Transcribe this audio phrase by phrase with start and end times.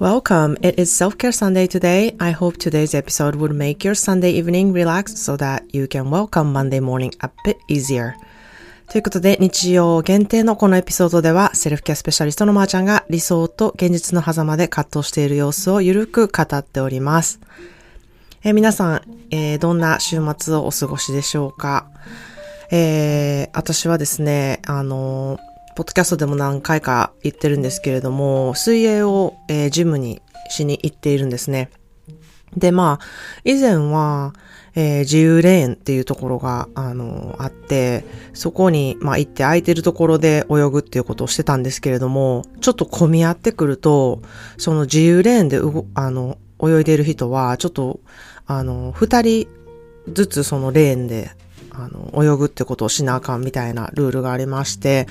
[0.00, 0.56] Welcome.
[0.62, 2.16] It is Self-Care Sunday today.
[2.18, 6.54] I hope today's episode will make your Sunday evening relax so that you can welcome
[6.54, 8.14] Monday morning a bit easier.
[8.88, 17.38] ということで、日曜限定のこのエピソードでは、セルフケアスペシャリストのまーちゃんが理想と現実の狭間で葛藤している様子をゆるく語っております。
[18.42, 21.90] えー、皆さん、えー、どんな週末をお過ごしでしょうか
[22.70, 25.38] えー、私はですね、あの
[25.80, 31.70] ポッドキャストでも何回か言ってるんですけれども、水泳を、えー、ジムにしに行っているんですね。
[32.54, 33.04] で、まあ、
[33.44, 34.34] 以前は、
[34.74, 38.04] えー、自由レーンっていうところが、あの、あって、
[38.34, 44.20] そこに、まあ、行って空いてるところで泳ぐっていうことをしてたんですけれども、ちょっと混み合ってくると、
[44.58, 45.60] その自由レーンで
[45.94, 48.00] あの、泳いでる人は、ちょっと、
[48.44, 49.48] あの、二人
[50.12, 51.30] ずつそのレーンで
[51.72, 55.06] あの、泳ぐってことをしなあかんみたいなルールがありまして、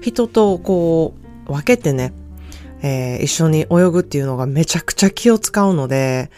[0.00, 1.14] 人とこ
[1.46, 2.12] う、分けてね、
[2.82, 6.30] えー、一緒に泳ぐっていうのがめちゃくちゃ気を使うので、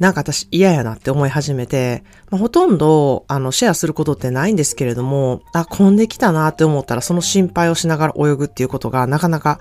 [0.00, 9.60] なんか私嫌やなって思い始めて、まあ、ほとんど、あの、シェアすることってないんですけれども、あ、混んできたなって思ったらその心配をしながら泳ぐっていうことがなかなか、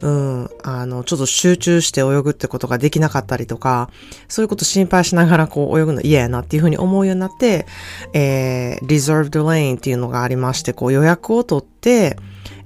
[0.00, 3.90] うん、あの、ちょっと集中して泳ぐってことができなかったりとか、
[4.28, 7.66] そういうこと心配しながらこう泳ぐの嫌やなっていうふうに思うようになって、
[8.14, 12.16] えー、reserved lane っていうのがありまして、こう予約を取って、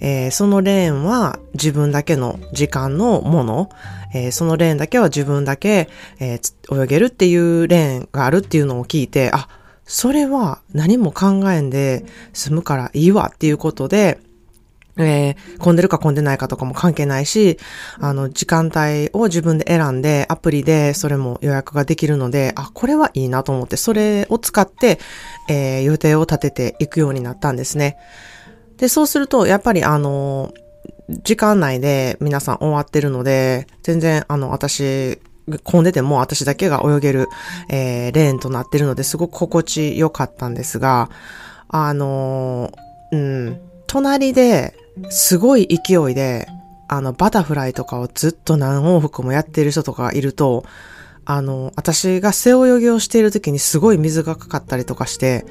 [0.01, 3.71] えー、そのレーンは自分だけの時間のもの、
[4.15, 5.89] えー、そのレーンだけは自分だけ、
[6.21, 9.49] えー、泳げるっていうレーンがあるっていうのを聞いて、あ、
[9.85, 14.21] それは何も考えんで済むからいいわっていうことで、
[14.99, 17.59] えー、混んでるか混んでないかとかも関係ないし、
[18.01, 24.99] あの、時間帯を自分で選んで、アプリでそれも予約ができるので、あ、これはいいなと思って、それを使って、
[25.49, 27.97] えー、予定を立てていくようになったんですね。
[28.79, 30.53] で、そうすると、やっぱりあの、
[31.09, 35.21] 時間内で皆さん終わってるので、全然あの、私、
[35.65, 37.29] 混んでても私だけが泳げる、
[37.71, 41.09] えー、レーンとなってるのですごく心地よかったんですが、
[41.69, 42.73] あの
[43.13, 44.75] うん、隣で
[45.09, 46.49] すごい勢いで、
[46.89, 50.65] あの、バタフライとかをずっと何往復もやってる人とかいると、
[51.25, 55.45] あの、私が背泳ぎをしている時にすごい水がかかったりとかして、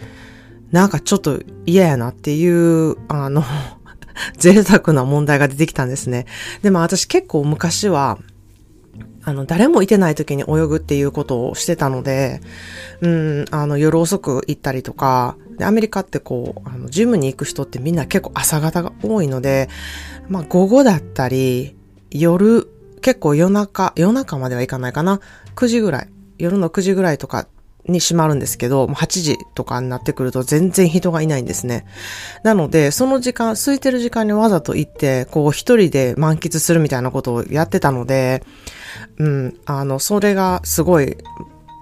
[0.72, 3.44] なんかちょっと嫌やなっていう、あの
[4.38, 6.25] 贅沢な問題が出てきたんですね。
[6.61, 8.17] でも私結構昔は、
[9.23, 12.41] あの、誰もいてない時に泳ぐっていうことをしてたので、
[13.01, 19.69] うん、あの、夜遅く行ったりとか、で、アメリカってこう、あの、ジムに行く人ってみんな結構朝方が多いので、
[20.29, 21.75] まあ、午後だったり、
[22.09, 22.69] 夜、
[23.01, 25.19] 結構夜中、夜中まではいかないかな。
[25.56, 26.09] 9時ぐらい。
[26.38, 27.47] 夜の9時ぐらいとか
[27.87, 31.85] に閉まるんですけど、8時とかになってくると全然人がいないんですね。
[32.43, 38.43] なので、その時間、空いてる時間にわざと行って、こう一人で満喫するみたいなことをやってたので、
[39.17, 41.17] うん、あの、それがすごい、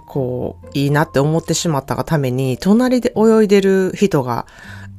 [0.07, 4.45] こう、いいなって思ってしまったがために、隣で泳いでる人が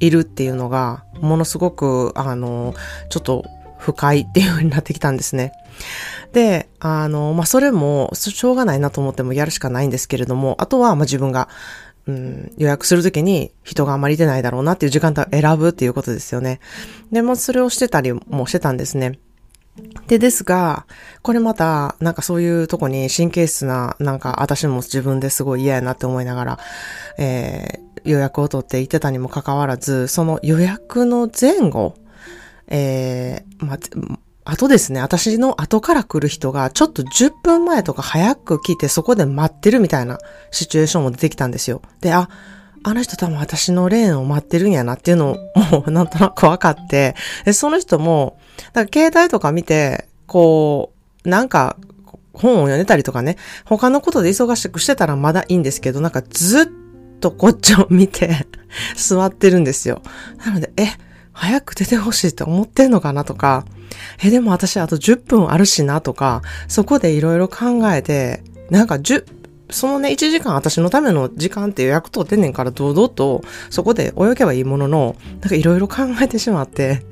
[0.00, 2.74] いるっていうのが、ものすごく、あの、
[3.08, 3.44] ちょっと
[3.78, 5.52] 不快っていう風になってきたんですね。
[6.36, 11.48] で、あの、まあ、それも、しょうがないなと思ってもやるしかないんですけれども、あとは、ま、自分が、
[12.06, 16.60] うん、予約するときに人があまり出ないだろうなっていう時間帯を選ぶっていうことですよね。
[17.10, 19.18] で、もそれをしてたりもしてたんですね。
[20.08, 20.84] で、ですが、
[21.22, 26.58] これまた、なんかそういうとこに神経質な、なんか私も自分ですごい嫌やなって思いながら、
[27.16, 31.94] えー、予約を取って行ってたにもかかわらず、その予約の前後、
[32.68, 33.78] えー、まあ、
[34.48, 40.18] あとですね、私の後から来る人が、ちょっと10分前とか早く来てそこで待ってるみたいな
[40.52, 41.82] シチュエーションも出てきたんですよ。
[42.00, 42.30] で、あ、
[42.84, 48.38] あの人多分私のレーンを待ってるんやなっていうのをもなんとなく分かって、でその人も、
[48.72, 50.92] だから携帯とか見て、こ
[51.24, 51.76] う、なんか、
[52.32, 56.66] 本を読んでたりとかね、他のことで忙しくしてたらまだいいんですけど、なんかずっ
[57.18, 58.46] とこっちを見て
[58.94, 60.02] 座ってるんですよ。
[60.44, 60.86] なので、え、
[61.32, 63.64] 早く出てほしいって思ってんのかなとか、
[64.22, 69.24] え、でも私あと10分あるしなとか、そこでいろいろ考えて、なんか10、
[69.70, 77.02] そのね、1時間私のための時間って予約取ってんねんから堂々とそこで泳げばいいものの、なんかいろいろ考えてしまって、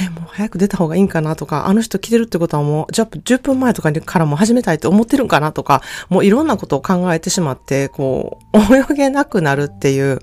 [0.00, 10.20] え、もう早く出た方がいいんかなとか、あの人来てるってことはもう、じゃあ10分前とかからも始めたいって思ってるんかなとか、もういろんなことを考えてしまって、こう、 泳げなくなるっていう、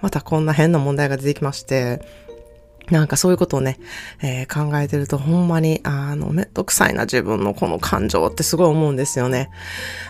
[0.00, 2.00] またこんな変な問題が出てきまして、
[2.90, 3.78] なんかそういうことをね、
[4.22, 9.50] えー、考えてるとほんまに、あの、めんどくさいな自分のこの感情ってすごい思うんですよね。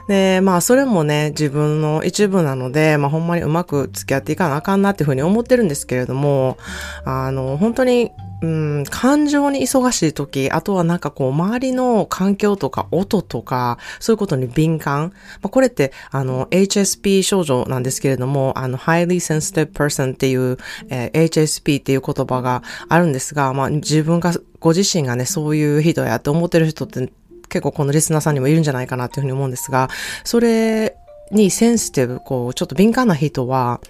[0.08, 6.56] で、まあそれもね、自分の一部なので、まあほんまにうまく付き合っていかなあかんなっていうふうに思ってるんですけれども、
[7.04, 15.12] あの、本当にうん、感情に忙しい時、あとはなんかこう、周りの環境とか音とか、そういうことに敏感。
[15.42, 20.56] まあ、これって、あの、HSP 症状なんですけれども、あの、highly sensitive person っていう、
[20.88, 27.10] えー、HSP っていう言葉があるんですが、まあ、自分が、ご自身がね、そういう人やって思ってる人って
[27.48, 29.88] 結構このリスナーさんにもいるんじゃないかなっていうふうに思うんですが、
[30.24, 30.96] それ
[31.32, 33.80] にセンシティブ、こう、ちょっと敏感な人は、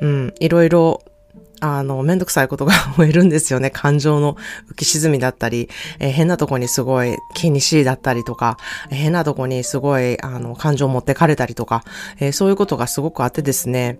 [0.00, 1.02] うん、いろいろ
[1.64, 3.70] あの、めんどくさいことが 増えるんですよね。
[3.70, 4.36] 感情の
[4.72, 5.68] 浮き沈みだったり、
[6.00, 8.58] えー、変なとこにすごい気にしいだったりとか、
[8.90, 11.84] えー、変なとこにすごい、あの、感情を持ってかれたりとか、
[12.18, 13.98] えー、そういうことがすごくあってですね。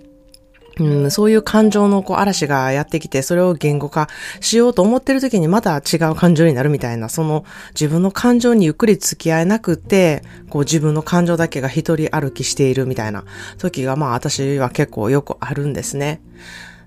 [0.79, 4.08] うん、そういう感情のこう嵐がやってきて、それを言語化
[4.41, 7.44] しようと思ってる時にまた違う感情になるみたいな、その
[7.75, 13.25] 自分の感情にゆっくり付き合えなくて、こう自分の感情だけが一人歩きしているみたいな
[13.58, 16.23] 時がまあ私は結構よくあるんですね。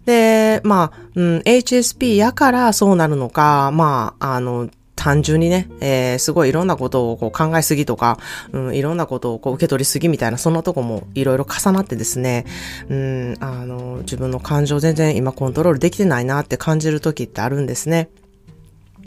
[0.05, 8.17] で、まあ、うん、HSP やからそうなるのか、まあ、あの、単純にね、えー、すごいいろんなことをこう考えすぎとか、
[8.53, 12.45] うん、いろんなことをこう受け取りすぎみたいな、そんなとこもいろいろ重なってですね、
[12.89, 18.09] うん、あの、自分の感情全然今コントロールできてないなって感じる時ってあるんですね。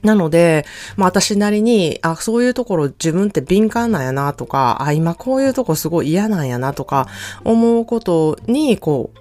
[0.02, 0.64] なので、
[0.96, 7.08] まあ私なりに、あ、そういうところ自分って敏感なんやなとか、あ、今こういうとこすごい嫌なんやなとか、
[7.44, 9.18] 思うことに、こう、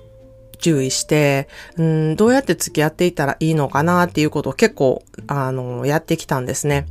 [0.58, 6.86] 注意して、うん、どうやって付き合っていたらいいのかなっていうことを結構、あの、やってきたんですね。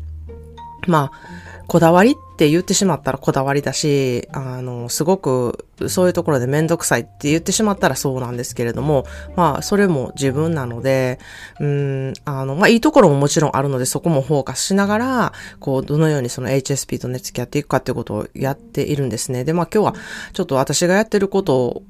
[0.87, 9.05] まあ、こだわりって言ってしまったらこだわりだし、あの、すごくそういうところでめんどくさいって言ってしまったらそうなんですけれども、
[9.35, 11.19] まあ、それも自分なので、
[11.59, 19.45] うん、あの、まあ、いいところももちろんあるので、そこもフォーカスしながら、こう、どのようにその HSP とね、付き合っていくかっていうことをやっているんですね。
[19.45, 19.95] で、まあ、今日は
[20.35, 21.83] ちょっと私がやってることを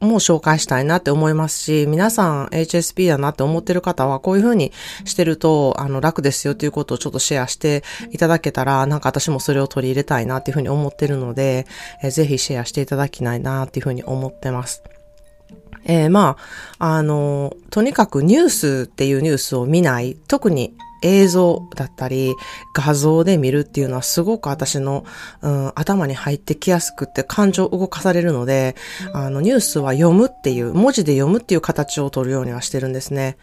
[0.00, 4.72] も紹介したいなって思いますし、皆さん HSP だなって思ってる方はこういう風に
[5.04, 11.66] してると、あの、楽ですよっていうことをちょっとシェアしていただけたら、なんか私もそれを取り入れたいなっていう風に思ってるので、
[12.02, 14.82] えー、ぜひシェアしていただきたいなっていう風に思ってます。
[15.84, 16.36] えー、ま
[16.78, 20.74] あ、あの、とにかくニュースっていうニュースを見ない、特に
[21.06, 22.34] 映像だったり
[22.74, 25.04] 画像で見るっていうのはすごく私の、
[25.42, 28.76] うん、頭に入ってきやすくって感情を動かされるので、
[29.12, 33.36] あのニュースは読むっていう、文字で読むっていう形を取るようにはしてるんですね。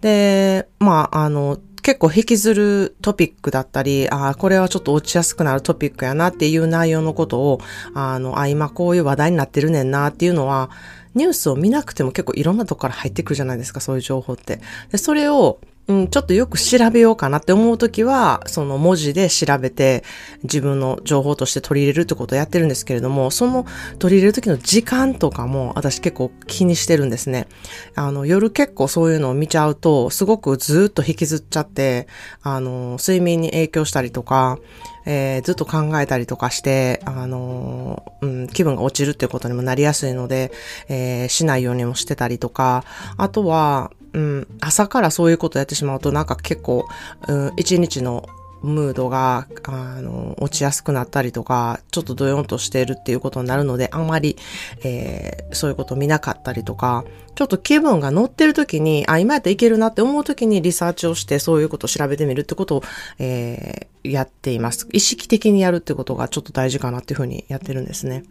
[0.00, 7.60] で、まあ、あの、結構引きずるトピックだったり、ああ、これはちょっと落ちやすくなるトピックやなっていう内容のことを、
[7.94, 10.70] あの、あ、今こういう話題になってるねんなっていうのは、
[11.14, 14.60] ニュースを見なくても結構いろんなとこから入ってくるじゃないですか、そういう情報って。
[14.90, 20.02] で、それを、うん、ちょっとよく調べようかなって思うときは、その文字で調べて
[20.42, 23.66] 自分の情報として取り入れるってことをやってるんですけれども、その
[23.98, 27.46] 取り入れるときの時間とかも私結構気にしてるんですね。
[27.94, 32.08] あの、夜結構そういうのを見ちゃうと、すごくずっと引きずっちゃって、
[32.42, 34.58] あの、睡眠に影響したりとか、
[35.06, 40.50] えー、ずっと考えたりとかして、あのー、うん、気分が落ちるってことにもなりやすいので、
[40.88, 42.84] えー、しないようにもしてたりとか、
[43.16, 46.88] あとは、うん、朝からそういうことやってしまうとなんか結構、
[47.28, 48.26] うん、一日の
[48.62, 54.38] ムードが、あの、落ちやすくなったりとか、ちょっとドヨンとしているっていうことになるので、あんまり、
[54.82, 57.04] えー、そういうこと見なかったりとか、
[57.34, 62.82] ちょっと気分が乗ってる時に、あ、今やったらいけるなって思う時にリサーチをして、そういうことを調べてみるってことを、
[63.18, 64.88] えー、やっています。
[64.92, 68.24] 意識的にやるってことがちょっと大事かなっていうふうにやってるんですね。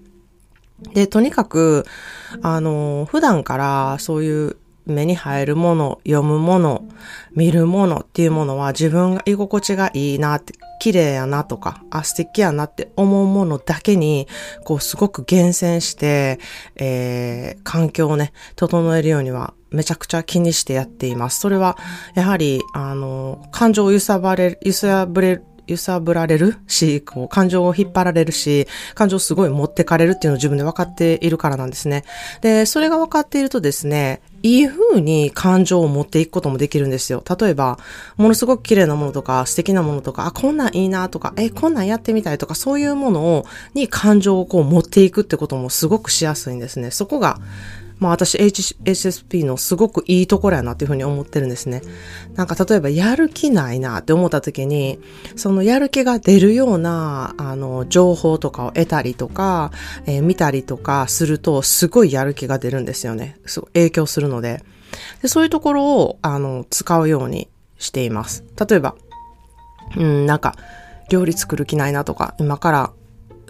[0.93, 1.85] で、とにかく、
[2.41, 6.87] あの、普段からそういう目に入るもの、読むもの、
[7.33, 14.27] 見るものっていうものは自分が居心地がいいなって、綺麗やなとか、あ、素敵やなって思うものだけに、
[14.63, 16.39] こうすごく厳選して、
[16.75, 21.39] えー、環境をね、整えるようにはめちゃくちゃ気にしてやっています。
[21.39, 21.77] それは、
[22.15, 32.03] やはり、あの、感情を揺さばれる、揺さぶれる、揺さぶられるし、こう、感情を引っ張られるし、感情をすごい持ってかれるっていうのを自分で分かっているからなんですね。
[32.41, 37.23] で、それが分かっているとですね、いい風に感情を持っていくこともできるんですよ。
[37.39, 37.79] 例えば、
[38.15, 46.91] ものすごく綺麗なものとか、素敵なものとか、あ、こんなんいいなとか、え、こんなんやってみたいとか、そういうものを、に感情をこう持っていくってこともすごくしやすいんですね。
[46.91, 47.39] そこが、
[47.99, 51.81] まあ私 HSP のすごくいいところやなっていうふうに思ってるんですね。
[52.35, 54.99] なんか例えばやる気ないなって思った時に、
[55.35, 59.71] そのやる気が出るような、あの、情報とかを得たりとか、
[60.05, 63.37] えー、見たりとかすると、すごいやる気が出るんですよね。
[63.45, 64.63] すごい影響するので。
[65.21, 67.47] で、そういうところを、あの、使うように
[67.77, 68.43] しています。
[68.67, 68.95] 例えば、
[69.95, 70.55] うん、なんか、
[71.09, 72.91] 料理作る気ないなとか、今から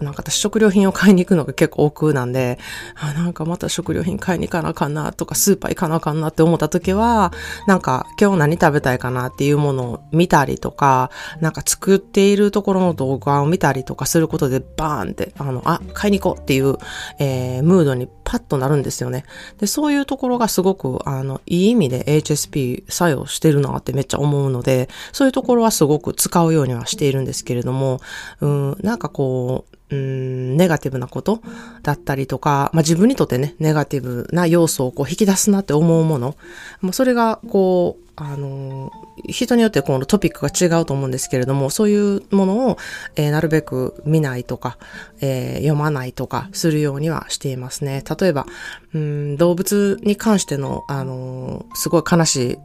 [0.04, 2.58] なんか私食料品を買いに行くのが結構多くなんで、
[2.94, 7.32] あ、なんかまた食料品買いに行かなあかんなとか、スーパー行かなあかんなって思った時は、
[7.66, 11.10] なんか今日何食べたいかなっていうものを見たりとか、
[11.40, 16.76] なんか作っているところの動画を見たりとかすることでバーンって、あの、あ、買いに行こうっていう、
[17.18, 19.24] えー、ムードにパッとなるんですよね。
[19.58, 28.00] で、そういうところがすごく、あの、いい意味で HSP 作用してるなってめっちゃ思うので、そういうところはすごく使うようにはしているんですけれども、
[28.40, 31.40] うん、なんかこう、うん、ネガティブなこと
[31.84, 36.34] だったりとか、まあ、自分にとってね、ネガティブな要素をこう引き出すなって思うもの、
[36.80, 38.90] もうそれがこう、あの、
[39.28, 42.78] 人によってこのトピックが違うと思うんですけれども、そういうものを、
[43.14, 44.78] えー、なるべく見ないとか、
[45.20, 48.02] えー、読まないとかするようにはしていますね。
[48.18, 48.46] 例えば、
[48.94, 52.58] うん、動物に関しての、あの、すごい悲し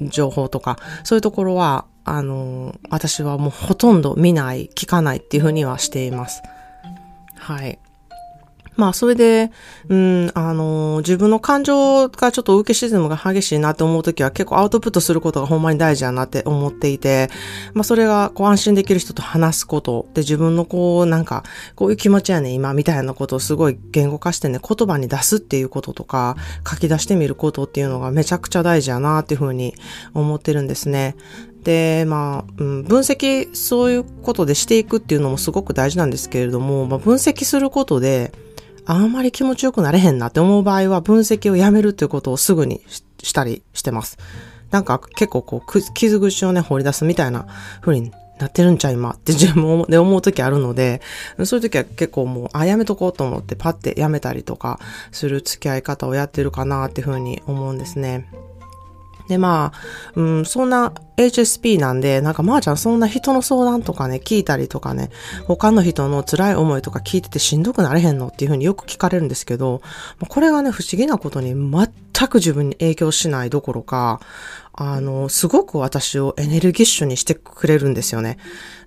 [0.00, 6.42] い情報とか、そういうところは、あの、私はもうほとんど見ない、聞かないっていうふうにはしています。
[7.38, 7.78] はい。
[8.76, 9.50] まあ、それで、
[9.88, 17.30] うん、あの、自分の感情がちょっと受け沈むが激しいなって思うときは結構アウトプットすることがほんまに大事だなって思っていて、
[17.74, 21.42] まあ、それがこう安心できる人と話すこと、で、自分のこう、なんか、
[21.74, 26.36] こういう気持ちやね今みたいなことをすごい言語化してね、言葉に出すっていうこととか、
[26.68, 29.74] 書き出してみることっていうのがめちゃくちゃ大事やなっていうふうに
[30.14, 31.16] 思ってるんですね。
[31.66, 38.32] で、まあ、うん、分析、そういうことでしていくっていうのもすごく大事なんですけれども、まあ、分析することで、
[38.86, 42.80] あんまり気持ちよくなれへんなって思う場合は、分析をやめるということをすぐに
[43.22, 44.18] したりしてます。
[44.70, 47.46] なんか結構こう、傷口をね、掘り出すみたいな
[47.80, 51.00] 風になってるんちゃ今って自分で思う時あるので、
[51.44, 54.78] そういう時は結構もう、あ、やめとこうと思ってパッてやめたりとか
[55.10, 58.28] する付き合い方をやってるかなっていう風に思うんですね。
[59.28, 65.10] で、まあ、うん、そんな HSP なんで、なんかまーちゃんそんな人の相談とかね、聞いたりとかね、
[65.46, 69.80] 他の人の辛い思いとか聞いててしんどくなれへんのっていうふうによく聞かれるんですけど、
[70.28, 74.20] これがね、不思議なことに全く自分に影響しないどころか、
[74.78, 78.36] あの、すごく私をエネルギッシュにしてくれるんですよね。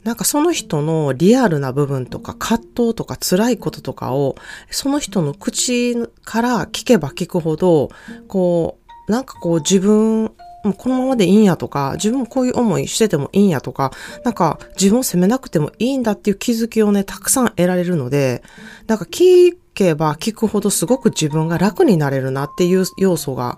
[0.03, 4.35] なんかその人のリアルな部分とか葛藤とか辛いこととかを、
[4.69, 7.89] その人の口から聞けば聞くほど、
[8.27, 8.78] こう、
[9.09, 10.31] なんかこう自分
[10.63, 13.91] も、このままでいいんやとか、自分もこういう思いしててもいいんやとか、
[14.23, 18.43] なんか自分を責めなくてもいいんだっていう気づきをね、たくさん得られるので、
[18.87, 23.57] なんか聞けば聞くほどすごく自分が楽になれるなっていう要素が、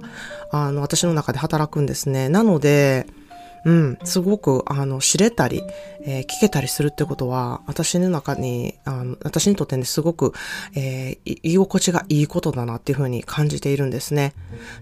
[0.52, 2.30] あの、私の中で働くんですね。
[2.30, 3.08] なので、
[3.64, 5.64] うん、すごく、あの、知れたり、
[6.04, 10.34] えー、聞けたりするってことは、私の中に、あの、私にとってね、すごく、
[10.76, 14.34] えー、居心地がいいことだなっていうふうに感じているんですね。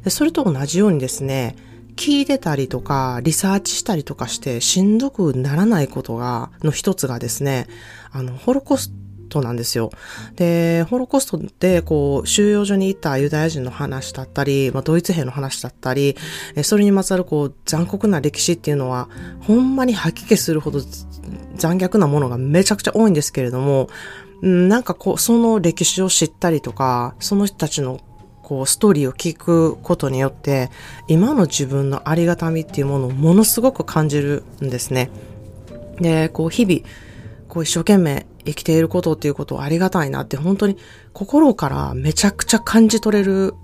[0.03, 1.55] で、それと同じようにですね、
[1.97, 7.67] 聞いてたりとか、リサーチしたりとかして、しんどくならないことが、の一つがですね、
[8.11, 8.93] あの、ホロコス
[9.29, 9.91] トなんですよ。
[10.35, 16.15] で、ホロコストで、こう、収容所に行ったユダヤ人の話だったり、まあ、ドイツ兵の話だったり、
[16.63, 19.09] それにまつわる、こう、残酷な歴史っていうのは、
[19.41, 20.81] ほんまに吐き気するほど
[21.55, 23.89] 残虐なものがめちゃくちゃ多いんですけれども、
[24.41, 27.99] なんかこう、その歴史を知ったりとか、その人たちの
[28.49, 30.71] こう、ストーリーを聞くことによって、
[31.07, 35.11] 今の自分のありがたみっていうものをものすごく感じるんですね。
[35.99, 36.81] で、こう、日々、
[37.49, 40.77] こう一生懸命生きていることっていうことをありがたいなって本当に
[41.13, 43.55] 心からめちゃくちゃ感じ取れる、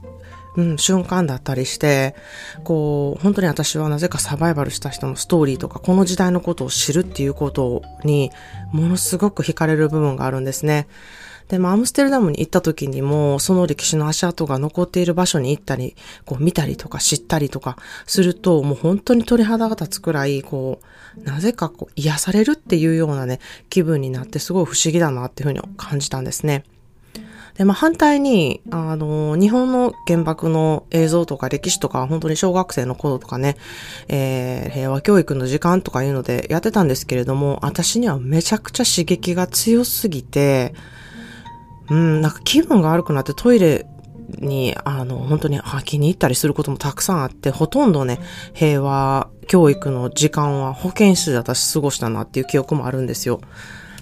[0.57, 2.15] うん、瞬間だったりして、
[2.63, 8.31] こう、本当に私はなぜかサバイバルした人のストーリーとか、この時代のことを知るっていうことに、
[8.71, 10.87] ものすごく惹かれる部分があるんですね。
[11.49, 20.79] で、まあ、アムステルダムに行った時にも、その歴史の足跡が残っている場所に行ったり、こう見たりとか知ったりとかすると、もう本当に鳥肌が立つくらい、こ
[21.17, 26.63] う、なぜかこう癒されるっていうようなね、気分になってすごい不思議だなっていうふうに感じたんですね。
[27.55, 33.55] で、まあ、反対に、あの、日本の原爆の映像とか歴史とか、本当に小学生の頃とかね、
[34.09, 40.73] えー、平和教育の時間とかいうのでやってたんですけれども、私にはめちゃくちゃ刺激が強すぎて、
[41.89, 43.85] うん、なんか気分が悪くなってトイレ
[44.39, 48.19] に、あの、本当に吐きに行ったりすることもたくさんあって、ほとんどね、
[48.53, 53.41] 平和教育の時間は保健室で私過ごしたなっていう記憶もあるんですよ。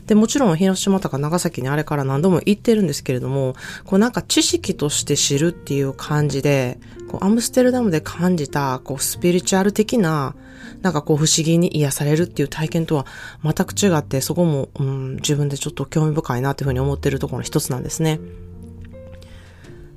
[0.08, 10.36] で、もちろん広島とか長崎にあれから何度も行ってるんですけれども、こうなんか知識として知るっていう感じで、こうアムステルダムで感じた、こうスピリチュアル的な、
[10.82, 13.05] なんかこう不思議に癒されるっていう体験とは
[13.43, 18.20] 全く違って、そこも、うん、自分でちょっと興味深いなっていうふうに思ってるところの一つなんですね。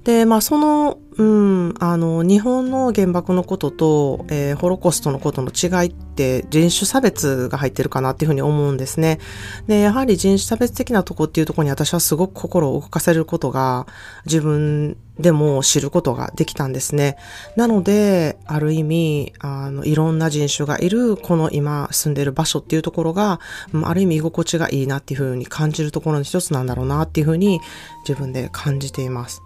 [0.06, 9.18] で、まあその、うん、あの、日本の原爆のことと、えー、ホロコストのことの違いって人種差別が入ってるかなっていうふうに思うんですね。
[9.66, 13.88] で、やはり人種差別的なとこっていうところに私はすごく心を動かせることが
[14.26, 17.16] 自分でも知ることができたんですね。
[17.56, 23.40] なので、ある意味、あの、いろんな人種がいるこの今住んでる場所っていうところが、
[23.82, 27.60] ある意味居心地がいいなっていうふうに感じるところの一つなんだろうなっていうふうに
[28.06, 29.42] 自分で感じています。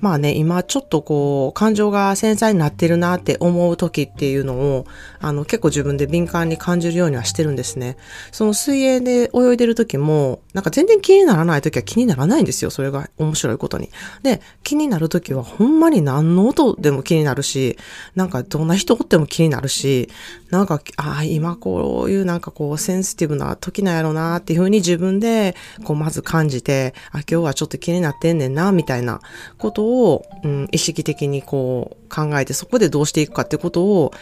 [0.00, 4.86] まあね、今ちょっとこう、感情が繊細になってるなって思う時っていうのを、
[5.20, 7.96] あの、結構自分で敏感に感じるようにはしてるんですね。
[8.30, 12.70] その水泳で泳いでる時も、なんか全然気にならない時は気にならないんですよ。
[12.70, 13.90] それが面白いことに。
[14.22, 17.78] で、気になる時はほんまに何の音でも気になるし、
[18.14, 20.08] なんかどんな人おっても気になるし、
[20.50, 29.20] なんか、ああ、今こういうなんかこうセンシティブな時なんやろなっていうふうに自分でこうまず感じて、あ、今日はちょっと気になってんねんな、みたいな
[29.58, 34.12] ことを、をうん、意識的にこう考えてそこでどうしていくかってことを、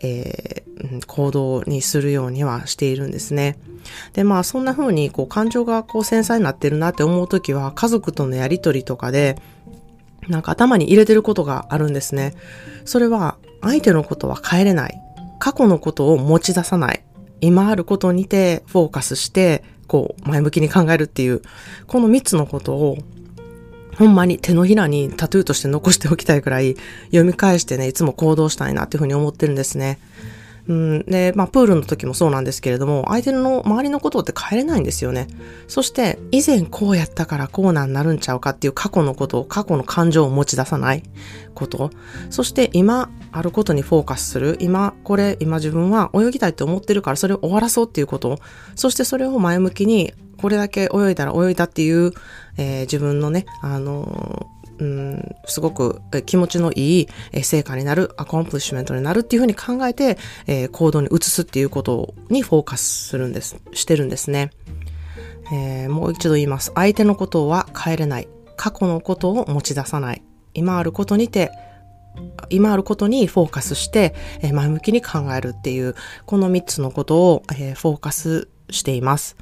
[0.00, 3.58] えー、行動にするようにはしているんですね。
[4.12, 9.36] で、まあそんな風にこう感情がこう繊細になってるなって思うときは家族とのやりとりとかで、
[10.28, 12.34] なんか頭に入れてることがあるんですね。
[12.84, 15.00] それは相手のことは変えれない。
[15.38, 17.04] 過去のことを持ち出さない。
[17.40, 21.42] 今あることにてフォーカスして、こう、前向きに考えるっていう、
[21.86, 22.98] この三つのことを、
[23.98, 29.98] ほんまに手のひらにタトゥーとして残しておきたいくらい、読み返してね、いつも行動したいなっていうふうに思ってるんですね。
[30.66, 35.28] うん、で、まあ、プールの時もそうなんですけれども、相手の周りのことって変えれないんですよね。
[35.68, 41.02] そして、以前こうやったからこうなんなるんちゃうかっていう過去のことを、過去の感情を持ち出さない
[41.54, 41.90] こと。
[42.30, 44.56] そして、今あることにフォーカスする。
[44.60, 48.38] 今、これ、今自分は泳ぎたいと思ってるからそれを終わらそうっていうこと。
[48.76, 52.12] そしてそれを前向きに、これだけ泳いだら泳いだっていう、
[52.56, 54.46] えー、自分のね、あの
[54.78, 64.50] うん、すごく気持ちのいい成果になる、 accomplishment になるっていうふうに考えて、えー、行動に移すっていうことにフォーカスするんです、してるんですね。
[65.52, 66.70] えー、もう一度言います。
[66.76, 68.28] 相手のことは変えれない。
[68.56, 70.22] 過去のことを持ち出さない。
[70.54, 71.50] 今あることにて、
[72.50, 75.94] 今あることにフォーカスして、え、前向きに考えるっていう、
[76.26, 79.36] この3つのことを、え、フォーカスしています。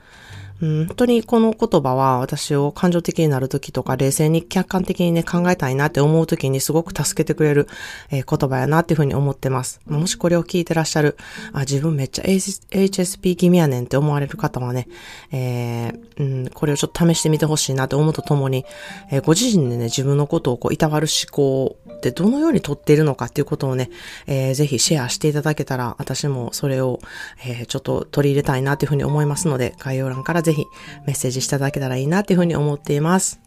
[0.63, 7.67] うん、本当にこの言葉は私を感情的になる時とか冷静に客観的にね考えたいなって思う時にすごく助けてくれる、
[8.11, 9.81] えー、言葉やなっていうふうに思ってます。
[9.87, 11.17] もしこれを聞いてらっしゃる、
[11.53, 14.87] あ、自分めっちゃ HSP 気味やねんって思われる方はね、
[15.33, 18.65] えー、うん、これをちょっと試してみてほしいなって思うとともに、
[19.11, 23.91] えー、ご自身でね、自分のことをこう、いたわる思考ってどのようにとっているのかっていうことをね、
[24.27, 27.01] えー、ぜひシェアしていただけたら、私もそれを、
[27.45, 30.67] えー、ちょっと取り入れたいなっていうふうに思いますので、概要欄からぜひぜひ
[31.07, 33.41] メッセージしていただけたらいいなっていうふうに思っています。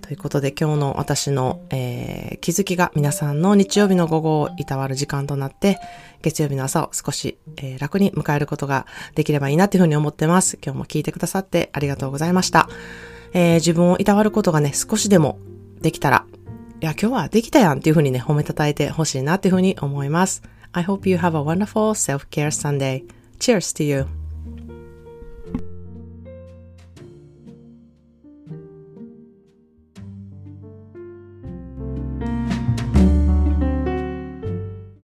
[0.00, 5.78] ということで今日の私の、えー、気づきが皆さんの日曜日の午後をいたわる時間となって、
[6.22, 10.58] 月曜日の朝を少し、えー、楽に迎えることができればいいなというふうに思ってます。
[10.64, 12.68] 今日も聞いてくださってありがとうございました。
[13.32, 15.38] えー、自分をいたわることがね、少しでも
[15.80, 16.26] できたら、
[16.80, 20.42] いや、今日はできたやんっていうふうにね、褒めたたえてほしいなっていうふうに思います。
[20.72, 23.04] I hope you have a wonderful self-care Sunday.
[23.38, 24.21] Cheers to you!